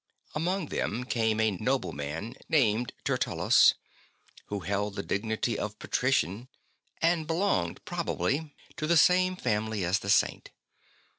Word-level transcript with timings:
Among 0.33 0.69
them 0.69 1.03
came 1.03 1.39
a 1.39 1.51
nobleman 1.51 2.33
named 2.49 2.91
Tertullus, 3.03 3.75
who 4.47 4.61
held 4.61 4.95
the 4.95 5.03
dignity 5.03 5.59
of 5.59 5.77
patrician, 5.77 6.47
and 7.03 7.27
belonged 7.27 7.85
probably 7.85 8.31
ST. 8.31 8.39
BENEDICT 8.41 8.55
43 8.61 8.73
to 8.77 8.87
the 8.87 8.97
same 8.97 9.35
family 9.35 9.85
as 9.85 9.99
the 9.99 10.09
Saint. 10.09 10.49